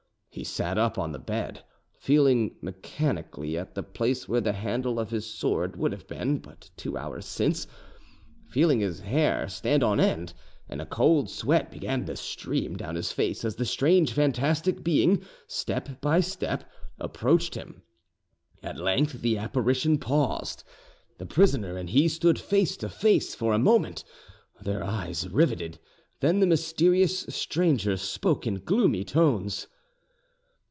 He 0.33 0.45
sat 0.45 0.77
up 0.77 0.97
on 0.97 1.11
the 1.11 1.19
bed, 1.19 1.61
feeling 1.99 2.55
mechanically 2.61 3.57
at 3.57 3.75
the 3.75 3.83
place 3.83 4.29
where 4.29 4.39
the 4.39 4.53
handle 4.53 4.97
of 4.97 5.09
his 5.09 5.25
sword 5.25 5.75
would 5.75 5.91
have 5.91 6.07
been 6.07 6.37
but 6.39 6.69
two 6.77 6.97
hours 6.97 7.25
since, 7.25 7.67
feeling 8.47 8.79
his 8.79 9.01
hair 9.01 9.49
stand 9.49 9.83
on 9.83 9.99
end, 9.99 10.33
and 10.69 10.81
a 10.81 10.85
cold 10.85 11.29
sweat 11.29 11.69
began 11.69 12.05
to 12.05 12.15
stream 12.15 12.77
down 12.77 12.95
his 12.95 13.11
face 13.11 13.43
as 13.43 13.57
the 13.57 13.65
strange 13.65 14.13
fantastic 14.13 14.85
being 14.85 15.21
step 15.47 15.99
by 15.99 16.21
step 16.21 16.63
approached 16.97 17.55
him. 17.55 17.81
At 18.63 18.79
length 18.79 19.21
the 19.21 19.37
apparition 19.37 19.97
paused, 19.97 20.63
the 21.17 21.25
prisoner 21.25 21.75
and 21.75 21.89
he 21.89 22.07
stood 22.07 22.39
face 22.39 22.77
to 22.77 22.87
face 22.87 23.35
for 23.35 23.51
a 23.51 23.59
moment, 23.59 24.05
their 24.61 24.81
eyes 24.81 25.27
riveted; 25.27 25.77
then 26.21 26.39
the 26.39 26.47
mysterious 26.47 27.19
stranger 27.27 27.97
spoke 27.97 28.47
in 28.47 28.61
gloomy 28.63 29.03
tones. 29.03 29.67